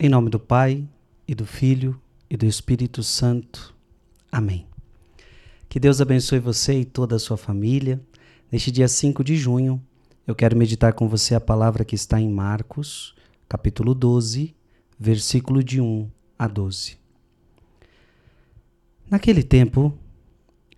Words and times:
Em 0.00 0.08
nome 0.08 0.30
do 0.30 0.38
Pai, 0.38 0.86
e 1.26 1.34
do 1.34 1.44
Filho, 1.44 2.00
e 2.30 2.36
do 2.36 2.46
Espírito 2.46 3.02
Santo. 3.02 3.74
Amém. 4.30 4.64
Que 5.68 5.80
Deus 5.80 6.00
abençoe 6.00 6.38
você 6.38 6.78
e 6.78 6.84
toda 6.84 7.16
a 7.16 7.18
sua 7.18 7.36
família. 7.36 8.00
Neste 8.50 8.70
dia 8.70 8.86
5 8.86 9.24
de 9.24 9.36
junho, 9.36 9.82
eu 10.24 10.36
quero 10.36 10.56
meditar 10.56 10.92
com 10.92 11.08
você 11.08 11.34
a 11.34 11.40
palavra 11.40 11.84
que 11.84 11.96
está 11.96 12.20
em 12.20 12.30
Marcos, 12.30 13.12
capítulo 13.48 13.92
12, 13.92 14.54
versículo 14.96 15.64
de 15.64 15.80
1 15.80 16.08
a 16.38 16.46
12. 16.46 16.96
Naquele 19.10 19.42
tempo, 19.42 19.92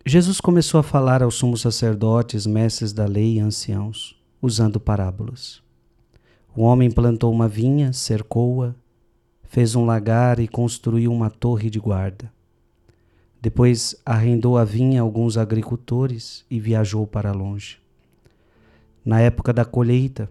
Jesus 0.06 0.40
começou 0.40 0.80
a 0.80 0.82
falar 0.82 1.22
aos 1.22 1.34
sumos 1.34 1.60
sacerdotes, 1.60 2.46
mestres 2.46 2.90
da 2.90 3.04
lei 3.04 3.34
e 3.34 3.40
anciãos, 3.40 4.18
usando 4.40 4.80
parábolas. 4.80 5.62
O 6.56 6.62
homem 6.62 6.90
plantou 6.90 7.30
uma 7.30 7.46
vinha, 7.46 7.92
cercou-a, 7.92 8.74
fez 9.50 9.74
um 9.74 9.84
lagar 9.84 10.38
e 10.38 10.46
construiu 10.46 11.12
uma 11.12 11.28
torre 11.28 11.68
de 11.68 11.80
guarda. 11.80 12.32
Depois 13.42 14.00
arrendou 14.06 14.56
a 14.56 14.64
vinha 14.64 15.00
a 15.00 15.02
alguns 15.02 15.36
agricultores 15.36 16.46
e 16.48 16.60
viajou 16.60 17.04
para 17.04 17.32
longe. 17.32 17.80
Na 19.04 19.20
época 19.20 19.52
da 19.52 19.64
colheita, 19.64 20.30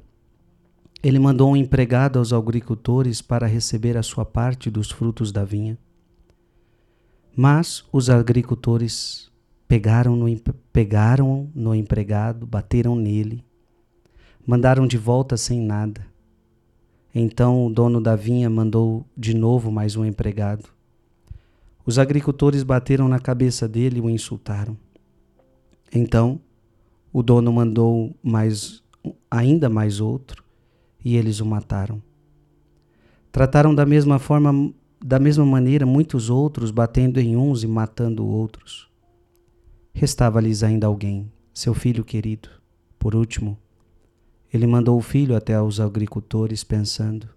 ele 1.03 1.19
mandou 1.19 1.51
um 1.51 1.57
empregado 1.57 2.17
aos 2.17 2.31
agricultores 2.31 3.21
para 3.21 3.45
receber 3.45 3.97
a 3.97 4.03
sua 4.03 4.23
parte 4.23 4.71
dos 4.71 4.89
frutos 4.89 5.33
da 5.33 5.43
vinha. 5.43 5.77
Mas 7.35 7.83
os 7.91 8.09
agricultores 8.09 9.29
pegaram 9.67 10.15
no, 10.15 10.27
pegaram 10.71 11.51
no 11.53 11.75
empregado, 11.75 12.47
bateram 12.47 12.95
nele, 12.95 13.43
mandaram 14.47 14.87
de 14.87 14.97
volta 14.97 15.35
sem 15.35 15.59
nada. 15.59 16.07
Então 17.21 17.65
o 17.65 17.69
dono 17.69 17.99
da 17.99 18.15
vinha 18.15 18.49
mandou 18.49 19.05
de 19.17 19.33
novo 19.33 19.69
mais 19.69 19.97
um 19.97 20.05
empregado. 20.05 20.69
Os 21.85 21.99
agricultores 21.99 22.63
bateram 22.63 23.09
na 23.09 23.19
cabeça 23.19 23.67
dele 23.67 23.97
e 23.97 24.01
o 24.01 24.09
insultaram. 24.09 24.77
Então 25.93 26.39
o 27.11 27.21
dono 27.21 27.51
mandou 27.51 28.15
mais 28.23 28.81
ainda 29.29 29.67
mais 29.67 29.99
outro 29.99 30.45
e 31.03 31.17
eles 31.17 31.41
o 31.41 31.45
mataram. 31.45 32.01
Trataram 33.33 33.75
da 33.75 33.85
mesma 33.85 34.17
forma, 34.17 34.73
da 35.03 35.19
mesma 35.19 35.45
maneira 35.45 35.85
muitos 35.85 36.29
outros, 36.29 36.71
batendo 36.71 37.19
em 37.19 37.35
uns 37.35 37.63
e 37.63 37.67
matando 37.67 38.25
outros. 38.25 38.89
Restava-lhes 39.93 40.63
ainda 40.63 40.87
alguém, 40.87 41.29
seu 41.53 41.73
filho 41.73 42.05
querido. 42.05 42.47
Por 42.97 43.13
último, 43.13 43.57
ele 44.51 44.65
mandou 44.65 44.97
o 44.97 45.01
filho 45.01 45.35
até 45.35 45.53
aos 45.53 45.79
agricultores, 45.79 46.63
pensando: 46.63 47.29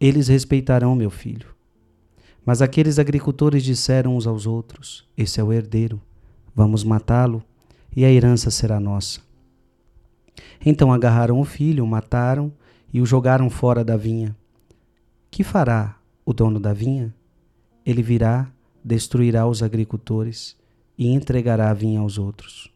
Eles 0.00 0.28
respeitarão 0.28 0.94
meu 0.94 1.10
filho. 1.10 1.54
Mas 2.44 2.62
aqueles 2.62 2.98
agricultores 2.98 3.62
disseram 3.62 4.16
uns 4.16 4.26
aos 4.26 4.46
outros: 4.46 5.06
Esse 5.16 5.40
é 5.40 5.44
o 5.44 5.52
herdeiro, 5.52 6.00
vamos 6.54 6.82
matá-lo 6.82 7.42
e 7.94 8.04
a 8.04 8.10
herança 8.10 8.50
será 8.50 8.80
nossa. 8.80 9.20
Então 10.64 10.92
agarraram 10.92 11.40
o 11.40 11.44
filho, 11.44 11.84
o 11.84 11.86
mataram 11.86 12.52
e 12.92 13.00
o 13.00 13.06
jogaram 13.06 13.50
fora 13.50 13.84
da 13.84 13.96
vinha. 13.96 14.36
Que 15.30 15.44
fará 15.44 15.98
o 16.24 16.32
dono 16.32 16.58
da 16.58 16.72
vinha? 16.72 17.14
Ele 17.84 18.02
virá, 18.02 18.50
destruirá 18.84 19.46
os 19.46 19.62
agricultores 19.62 20.56
e 20.96 21.08
entregará 21.08 21.70
a 21.70 21.74
vinha 21.74 22.00
aos 22.00 22.18
outros. 22.18 22.70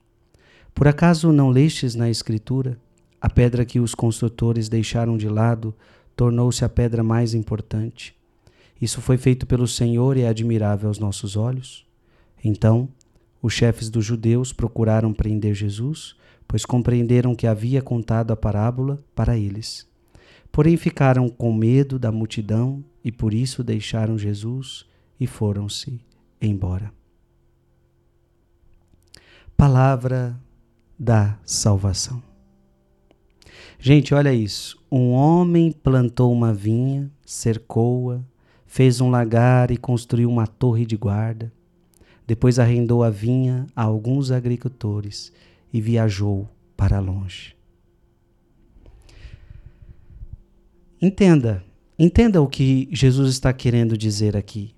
Por 0.75 0.87
acaso 0.89 1.33
não 1.33 1.51
lestes 1.51 1.95
na 1.95 2.09
Escritura? 2.11 2.79
A 3.23 3.31
pedra 3.31 3.65
que 3.65 3.79
os 3.79 3.95
construtores 3.95 4.69
deixaram 4.69 5.17
de 5.17 5.29
lado 5.29 5.73
tornou-se 6.17 6.65
a 6.65 6.69
pedra 6.69 7.05
mais 7.05 7.35
importante. 7.35 8.17
Isso 8.81 9.01
foi 9.01 9.17
feito 9.17 9.47
pelo 9.47 9.69
Senhor 9.69 10.17
e 10.17 10.23
é 10.23 10.29
admirável 10.29 10.89
aos 10.89 10.99
nossos 10.99 11.37
olhos. 11.37 11.87
Então, 12.43 12.89
os 13.41 13.53
chefes 13.53 13.89
dos 13.89 14.05
judeus 14.05 14.53
procuraram 14.53 15.15
prender 15.15 15.55
Jesus, 15.55 16.17
pois 16.49 16.65
compreenderam 16.65 17.33
que 17.33 17.47
havia 17.47 17.81
contado 17.81 18.33
a 18.33 18.37
parábola 18.37 19.01
para 19.15 19.39
eles. 19.39 19.87
Porém, 20.51 20.77
ficaram 20.77 21.29
com 21.29 21.55
medo 21.55 22.01
da 22.01 22.11
multidão 22.11 22.85
e 23.05 23.13
por 23.13 23.33
isso 23.33 23.63
deixaram 23.63 24.19
Jesus 24.19 24.85
e 25.21 25.29
foram-se 25.29 26.01
embora. 26.41 26.93
Palavra 29.57 30.37
da 30.99 31.39
salvação. 31.45 32.32
Gente, 33.85 34.15
olha 34.15 34.33
isso. 34.33 34.81
Um 34.93 35.11
homem 35.11 35.73
plantou 35.73 36.33
uma 36.33 36.55
vinha, 36.55 37.11
cercou-a, 37.27 38.21
fez 38.65 39.01
um 39.01 39.11
lagar 39.11 39.73
e 39.73 39.77
construiu 39.77 40.31
uma 40.31 40.47
torre 40.47 40.87
de 40.87 40.97
guarda. 40.97 41.53
Depois 42.25 42.61
arrendou 42.61 43.03
a 43.03 43.11
vinha 43.11 43.67
a 43.75 43.83
alguns 43.83 44.31
agricultores 44.31 45.33
e 45.73 45.81
viajou 45.81 46.49
para 46.77 47.01
longe. 47.01 47.57
Entenda, 51.01 51.65
entenda 51.99 52.41
o 52.41 52.47
que 52.47 52.89
Jesus 52.93 53.31
está 53.31 53.53
querendo 53.53 53.99
dizer 53.99 54.37
aqui. 54.37 54.73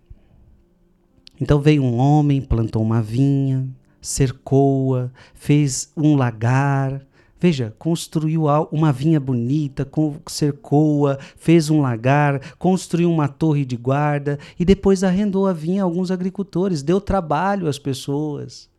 Então 1.39 1.61
veio 1.61 1.83
um 1.83 1.99
homem, 1.99 2.41
plantou 2.41 2.81
uma 2.81 3.03
vinha, 3.03 3.69
cercou-a, 4.01 5.11
fez 5.35 5.93
um 5.95 6.17
lagar, 6.17 7.07
Veja, 7.45 7.75
construiu 7.79 8.45
uma 8.73 8.91
vinha 8.91 9.21
bonita, 9.21 9.87
cercou-a, 10.27 11.19
fez 11.37 11.69
um 11.69 11.83
lagar, 11.83 12.41
construiu 12.57 13.11
uma 13.11 13.29
torre 13.29 13.67
de 13.67 13.77
guarda 13.77 14.39
e 14.59 14.65
depois 14.65 15.05
arrendou 15.05 15.47
a 15.47 15.53
vinha 15.53 15.83
a 15.83 15.85
alguns 15.85 16.11
agricultores, 16.11 16.83
deu 16.83 17.03
trabalho 17.03 17.69
às 17.69 17.79
pessoas. 17.79 18.71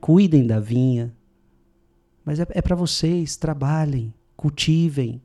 Cuidem 0.00 0.44
da 0.44 0.58
vinha. 0.58 1.14
Mas 2.24 2.40
é, 2.40 2.46
é 2.50 2.60
para 2.60 2.74
vocês, 2.74 3.36
trabalhem, 3.36 4.12
cultivem. 4.36 5.22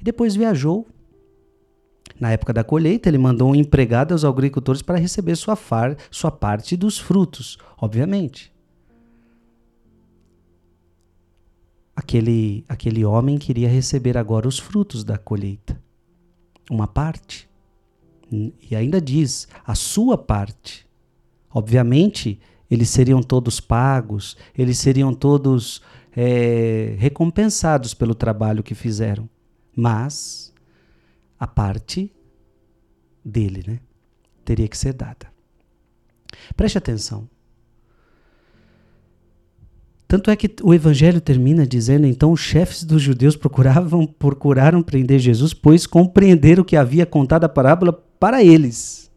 E 0.00 0.02
depois 0.02 0.34
viajou. 0.34 0.86
Na 2.18 2.32
época 2.32 2.54
da 2.54 2.64
colheita, 2.64 3.10
ele 3.10 3.18
mandou 3.18 3.50
um 3.50 3.54
empregado 3.54 4.12
aos 4.12 4.24
agricultores 4.24 4.80
para 4.80 4.96
receber 4.96 5.36
sua, 5.36 5.54
far, 5.54 5.94
sua 6.10 6.30
parte 6.30 6.78
dos 6.78 6.98
frutos, 6.98 7.58
obviamente. 7.76 8.55
Aquele, 11.96 12.62
aquele 12.68 13.04
homem 13.04 13.38
queria 13.38 13.68
receber 13.68 14.18
agora 14.18 14.46
os 14.46 14.58
frutos 14.58 15.02
da 15.02 15.16
colheita. 15.16 15.80
Uma 16.70 16.86
parte. 16.86 17.48
E 18.30 18.76
ainda 18.76 19.00
diz, 19.00 19.48
a 19.64 19.74
sua 19.74 20.18
parte. 20.18 20.86
Obviamente, 21.48 22.38
eles 22.70 22.90
seriam 22.90 23.22
todos 23.22 23.60
pagos, 23.60 24.36
eles 24.56 24.78
seriam 24.78 25.14
todos 25.14 25.80
é, 26.14 26.96
recompensados 26.98 27.94
pelo 27.94 28.14
trabalho 28.14 28.62
que 28.62 28.74
fizeram. 28.74 29.28
Mas 29.74 30.52
a 31.38 31.46
parte 31.46 32.12
dele, 33.24 33.64
né? 33.66 33.80
Teria 34.44 34.68
que 34.68 34.76
ser 34.76 34.92
dada. 34.92 35.32
Preste 36.56 36.76
atenção. 36.76 37.28
Tanto 40.08 40.30
é 40.30 40.36
que 40.36 40.54
o 40.62 40.72
evangelho 40.72 41.20
termina 41.20 41.66
dizendo: 41.66 42.06
então 42.06 42.32
os 42.32 42.40
chefes 42.40 42.84
dos 42.84 43.02
judeus 43.02 43.36
procuravam, 43.36 44.06
procuraram 44.06 44.82
prender 44.82 45.18
Jesus, 45.18 45.52
pois 45.52 45.86
compreenderam 45.86 46.62
que 46.62 46.76
havia 46.76 47.04
contado 47.04 47.44
a 47.44 47.48
parábola 47.48 47.92
para 47.92 48.42
eles. 48.42 49.10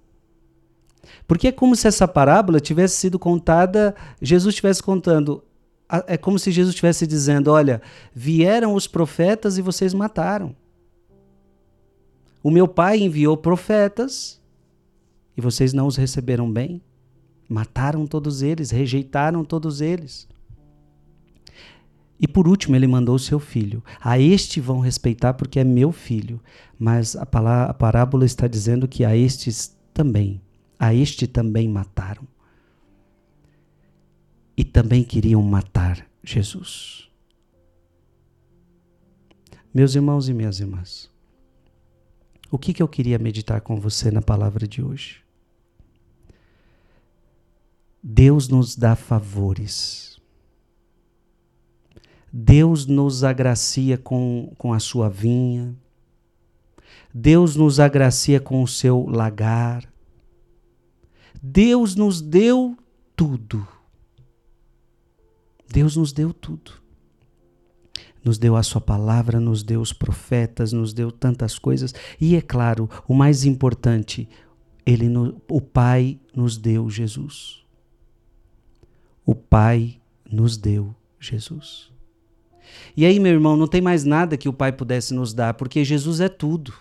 Porque 1.28 1.50
é 1.50 1.52
como 1.52 1.76
se 1.76 1.88
essa 1.88 2.08
parábola 2.08 2.60
tivesse 2.60 2.96
sido 2.96 3.20
contada, 3.20 3.96
Jesus 4.20 4.54
estivesse 4.54 4.82
contando. 4.82 5.44
É 6.08 6.18
como 6.18 6.40
se 6.40 6.52
Jesus 6.52 6.74
estivesse 6.74 7.06
dizendo: 7.06 7.52
olha, 7.52 7.82
vieram 8.14 8.74
os 8.74 8.88
profetas 8.88 9.58
e 9.58 9.62
vocês 9.62 9.94
mataram. 9.94 10.56
O 12.42 12.50
meu 12.50 12.68
pai 12.68 13.00
enviou 13.00 13.38
profetas 13.38 14.40
e 15.38 15.42
vocês 15.42 15.72
não 15.72 15.86
os 15.86 15.98
receberam 15.98 16.52
bem. 16.52 16.82
Mataram 17.48 18.08
todos 18.08 18.42
eles, 18.42 18.72
rejeitaram 18.72 19.44
todos 19.44 19.82
eles. 19.82 20.28
E 22.20 22.28
por 22.28 22.48
último, 22.48 22.76
ele 22.76 22.86
mandou 22.86 23.16
o 23.16 23.20
seu 23.20 23.40
filho. 23.40 23.82
A 24.02 24.20
este 24.20 24.60
vão 24.60 24.80
respeitar 24.80 25.34
porque 25.34 25.60
é 25.60 25.64
meu 25.64 25.92
filho. 25.92 26.42
Mas 26.78 27.16
a, 27.16 27.24
a 27.24 27.74
parábola 27.74 28.26
está 28.26 28.46
dizendo 28.46 28.88
que 28.88 29.06
a 29.06 29.16
estes 29.16 29.76
também, 29.94 30.42
a 30.78 30.94
este 30.94 31.26
também 31.26 31.70
mataram. 31.70 32.28
E 34.58 34.66
também 34.66 35.04
queriam 35.04 35.42
matar 35.42 36.06
Jesus. 36.22 37.08
Meus 39.74 39.96
irmãos 39.96 40.28
e 40.28 40.34
minhas 40.34 40.60
irmãs, 40.60 41.10
o 42.52 42.58
que, 42.58 42.74
que 42.74 42.84
eu 42.84 42.88
queria 42.88 43.20
meditar 43.20 43.62
com 43.62 43.80
você 43.80 44.12
na 44.12 44.22
palavra 44.22 44.68
de 44.68 44.82
hoje? 44.82 45.24
Deus 48.04 48.50
nos 48.50 48.76
dá 48.76 48.96
favores 48.96 50.19
Deus 52.32 52.86
nos 52.86 53.24
agracia 53.24 53.98
com, 53.98 54.54
com 54.58 54.74
a 54.74 54.80
sua 54.80 55.10
vinha. 55.10 55.76
Deus 57.14 57.56
nos 57.56 57.80
agracia 57.80 58.40
com 58.40 58.62
o 58.62 58.68
seu 58.68 59.06
lagar. 59.08 59.92
Deus 61.42 61.96
nos 61.96 62.22
deu 62.22 62.78
tudo. 63.16 63.68
Deus 65.72 65.96
nos 65.96 66.12
deu 66.12 66.34
tudo. 66.34 66.74
Nos 68.24 68.38
deu 68.38 68.56
a 68.56 68.64
Sua 68.64 68.82
palavra, 68.82 69.40
nos 69.40 69.64
deu 69.64 69.82
os 69.82 69.94
profetas, 69.94 70.74
nos 70.74 70.94
deu 70.94 71.12
tantas 71.12 71.58
coisas. 71.58 71.94
E 72.20 72.36
é 72.36 72.42
claro, 72.42 72.90
o 73.08 73.14
mais 73.14 73.46
importante, 73.46 74.28
ele, 74.86 75.08
o 75.50 75.62
Pai 75.62 76.20
nos 76.36 76.58
deu 76.58 76.90
Jesus. 76.90 77.64
O 79.26 79.34
Pai 79.34 80.02
nos 80.30 80.58
deu 80.58 80.94
Jesus. 81.20 81.92
E 82.96 83.06
aí, 83.06 83.20
meu 83.20 83.32
irmão, 83.32 83.56
não 83.56 83.68
tem 83.68 83.82
mais 83.82 84.04
nada 84.04 84.38
que 84.38 84.50
o 84.50 84.54
Pai 84.54 84.72
pudesse 84.72 85.14
nos 85.14 85.34
dar, 85.34 85.54
porque 85.54 85.84
Jesus 85.84 86.20
é 86.20 86.30
tudo. 86.30 86.74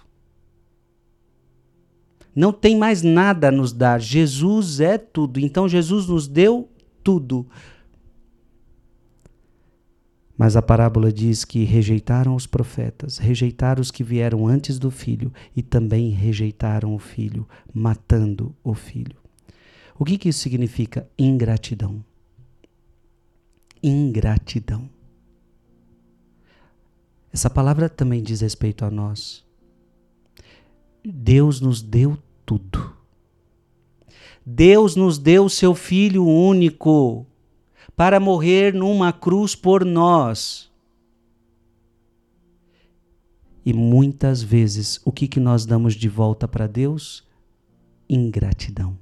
Não 2.35 2.52
tem 2.52 2.76
mais 2.76 3.02
nada 3.02 3.49
a 3.49 3.52
nos 3.52 3.73
dar. 3.73 4.00
Jesus 4.00 4.81
é 4.81 4.96
tudo. 4.96 5.40
Então, 5.40 5.69
Jesus 5.69 6.06
nos 6.06 6.29
deu 6.29 6.69
tudo. 7.02 7.46
Mas 10.37 10.55
a 10.55 10.62
parábola 10.62 11.12
diz 11.12 11.44
que 11.44 11.64
rejeitaram 11.64 12.37
os 12.37 12.46
profetas, 12.46 13.19
rejeitaram 13.19 13.82
os 13.82 13.90
que 13.90 14.05
vieram 14.05 14.46
antes 14.46 14.79
do 14.79 14.88
filho 14.88 15.32
e 15.56 15.62
também 15.62 16.11
rejeitaram 16.11 16.94
o 16.94 16.99
filho, 17.00 17.44
matando 17.75 18.55
o 18.62 18.73
filho. 18.73 19.17
O 19.99 20.05
que, 20.05 20.17
que 20.17 20.29
isso 20.29 20.38
significa? 20.38 21.11
Ingratidão. 21.19 22.05
Ingratidão. 23.82 24.88
Essa 27.33 27.51
palavra 27.51 27.89
também 27.89 28.23
diz 28.23 28.41
respeito 28.41 28.85
a 28.85 28.91
nós. 28.91 29.45
Deus 31.05 31.61
nos 31.61 31.83
deu 31.83 32.19
tudo. 32.45 32.97
Deus 34.45 34.97
nos 34.97 35.19
deu 35.19 35.49
seu 35.49 35.75
Filho 35.75 36.25
único 36.27 37.27
para 37.95 38.19
morrer 38.19 38.73
numa 38.73 39.13
cruz 39.13 39.55
por 39.55 39.85
nós. 39.85 40.71
E 43.65 43.75
muitas 43.75 44.43
vezes, 44.43 44.99
o 45.05 45.13
que, 45.13 45.29
que 45.29 45.39
nós 45.39 45.67
damos 45.67 45.95
de 45.95 46.09
volta 46.09 46.49
para 46.49 46.67
Deus? 46.67 47.27
Ingratidão. 48.09 48.97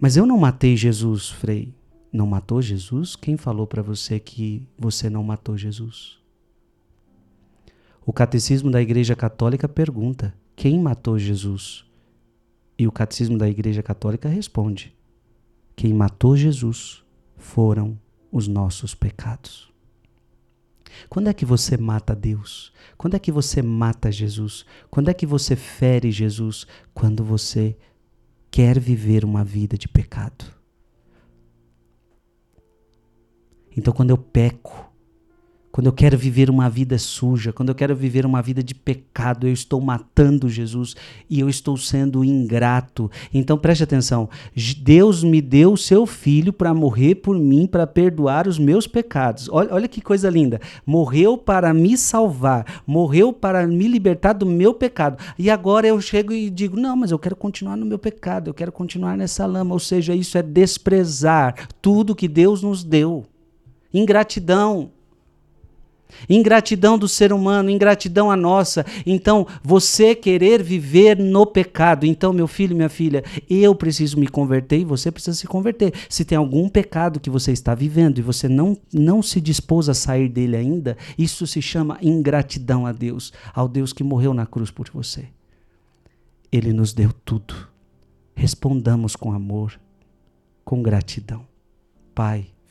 Mas 0.00 0.16
eu 0.16 0.26
não 0.26 0.36
matei 0.36 0.76
Jesus, 0.76 1.28
Frei. 1.28 1.72
Não 2.12 2.26
matou 2.26 2.60
Jesus? 2.60 3.16
Quem 3.16 3.36
falou 3.36 3.66
para 3.66 3.82
você 3.82 4.20
que 4.20 4.68
você 4.78 5.08
não 5.08 5.22
matou 5.22 5.56
Jesus? 5.56 6.18
O 8.04 8.12
catecismo 8.12 8.70
da 8.70 8.82
Igreja 8.82 9.16
Católica 9.16 9.66
pergunta: 9.66 10.34
quem 10.54 10.78
matou 10.78 11.18
Jesus? 11.18 11.84
E 12.78 12.86
o 12.86 12.92
catecismo 12.92 13.38
da 13.38 13.48
Igreja 13.48 13.82
Católica 13.82 14.28
responde: 14.28 14.94
quem 15.74 15.94
matou 15.94 16.36
Jesus 16.36 17.02
foram 17.36 17.98
os 18.30 18.46
nossos 18.46 18.94
pecados. 18.94 19.72
Quando 21.08 21.28
é 21.28 21.32
que 21.34 21.44
você 21.46 21.76
mata 21.76 22.14
Deus? 22.14 22.72
Quando 22.98 23.14
é 23.14 23.18
que 23.18 23.32
você 23.32 23.62
mata 23.62 24.12
Jesus? 24.12 24.66
Quando 24.90 25.08
é 25.08 25.14
que 25.14 25.24
você 25.24 25.56
fere 25.56 26.10
Jesus? 26.10 26.66
Quando 26.92 27.24
você 27.24 27.76
quer 28.50 28.78
viver 28.78 29.24
uma 29.24 29.42
vida 29.42 29.78
de 29.78 29.88
pecado. 29.88 30.61
Então, 33.76 33.92
quando 33.92 34.10
eu 34.10 34.18
peco, 34.18 34.92
quando 35.72 35.86
eu 35.86 35.92
quero 35.92 36.18
viver 36.18 36.50
uma 36.50 36.68
vida 36.68 36.98
suja, 36.98 37.50
quando 37.50 37.70
eu 37.70 37.74
quero 37.74 37.96
viver 37.96 38.26
uma 38.26 38.42
vida 38.42 38.62
de 38.62 38.74
pecado, 38.74 39.46
eu 39.48 39.52
estou 39.54 39.80
matando 39.80 40.46
Jesus 40.46 40.94
e 41.30 41.40
eu 41.40 41.48
estou 41.48 41.78
sendo 41.78 42.22
ingrato. 42.22 43.10
Então 43.32 43.56
preste 43.56 43.82
atenção: 43.82 44.28
Deus 44.82 45.24
me 45.24 45.40
deu 45.40 45.72
o 45.72 45.78
seu 45.78 46.04
filho 46.04 46.52
para 46.52 46.74
morrer 46.74 47.14
por 47.14 47.38
mim, 47.38 47.66
para 47.66 47.86
perdoar 47.86 48.46
os 48.46 48.58
meus 48.58 48.86
pecados. 48.86 49.48
Olha, 49.50 49.72
olha 49.72 49.88
que 49.88 50.02
coisa 50.02 50.28
linda. 50.28 50.60
Morreu 50.84 51.38
para 51.38 51.72
me 51.72 51.96
salvar, 51.96 52.82
morreu 52.86 53.32
para 53.32 53.66
me 53.66 53.88
libertar 53.88 54.34
do 54.34 54.44
meu 54.44 54.74
pecado. 54.74 55.16
E 55.38 55.48
agora 55.48 55.86
eu 55.86 55.98
chego 56.02 56.34
e 56.34 56.50
digo: 56.50 56.78
não, 56.78 56.96
mas 56.96 57.12
eu 57.12 57.18
quero 57.18 57.34
continuar 57.34 57.78
no 57.78 57.86
meu 57.86 57.98
pecado, 57.98 58.50
eu 58.50 58.54
quero 58.54 58.72
continuar 58.72 59.16
nessa 59.16 59.46
lama. 59.46 59.72
Ou 59.72 59.80
seja, 59.80 60.14
isso 60.14 60.36
é 60.36 60.42
desprezar 60.42 61.66
tudo 61.80 62.14
que 62.14 62.28
Deus 62.28 62.62
nos 62.62 62.84
deu. 62.84 63.24
Ingratidão. 63.92 64.90
Ingratidão 66.28 66.98
do 66.98 67.08
ser 67.08 67.32
humano, 67.32 67.70
ingratidão 67.70 68.30
a 68.30 68.36
nossa. 68.36 68.84
Então, 69.04 69.46
você 69.62 70.14
querer 70.14 70.62
viver 70.62 71.16
no 71.16 71.46
pecado. 71.46 72.04
Então, 72.04 72.32
meu 72.32 72.46
filho, 72.46 72.76
minha 72.76 72.88
filha, 72.88 73.24
eu 73.48 73.74
preciso 73.74 74.18
me 74.18 74.28
converter 74.28 74.78
e 74.78 74.84
você 74.84 75.10
precisa 75.10 75.36
se 75.36 75.46
converter. 75.46 75.92
Se 76.08 76.24
tem 76.24 76.36
algum 76.36 76.68
pecado 76.68 77.20
que 77.20 77.30
você 77.30 77.52
está 77.52 77.74
vivendo 77.74 78.18
e 78.18 78.22
você 78.22 78.48
não, 78.48 78.76
não 78.92 79.22
se 79.22 79.40
dispôs 79.40 79.88
a 79.88 79.94
sair 79.94 80.28
dele 80.28 80.56
ainda, 80.56 80.96
isso 81.18 81.46
se 81.46 81.60
chama 81.60 81.98
ingratidão 82.02 82.86
a 82.86 82.92
Deus, 82.92 83.32
ao 83.54 83.68
Deus 83.68 83.92
que 83.92 84.04
morreu 84.04 84.34
na 84.34 84.46
cruz 84.46 84.70
por 84.70 84.88
você. 84.92 85.26
Ele 86.50 86.72
nos 86.72 86.92
deu 86.92 87.10
tudo. 87.24 87.54
Respondamos 88.34 89.16
com 89.16 89.32
amor, 89.32 89.78
com 90.64 90.82
gratidão. 90.82 91.46
Pai, 92.14 92.51